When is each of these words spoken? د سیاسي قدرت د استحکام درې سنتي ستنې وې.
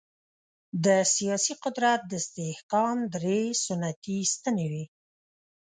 د 0.85 0.87
سیاسي 1.15 1.53
قدرت 1.63 1.99
د 2.07 2.11
استحکام 2.21 2.97
درې 3.13 3.39
سنتي 3.65 4.17
ستنې 4.33 4.65
وې. 4.71 4.83